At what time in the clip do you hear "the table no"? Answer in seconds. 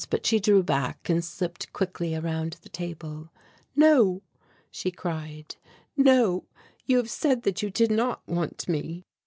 2.63-4.23